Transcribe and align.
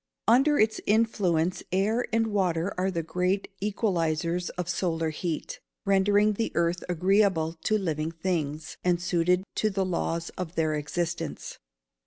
_Under 0.27 0.57
its 0.57 0.81
influence 0.87 1.61
air 1.71 2.07
and 2.11 2.25
water 2.25 2.73
are 2.75 2.89
the 2.89 3.03
great 3.03 3.51
equalisers 3.61 4.49
of 4.57 4.67
solar 4.67 5.11
heat, 5.11 5.59
rendering 5.85 6.33
the 6.33 6.51
earth 6.55 6.83
agreeable 6.89 7.53
to 7.65 7.77
living 7.77 8.11
things, 8.11 8.77
and 8.83 8.99
suited 8.99 9.43
to 9.53 9.69
the 9.69 9.85
laws 9.85 10.31
of 10.39 10.55
their 10.55 10.73
existence. 10.73 11.59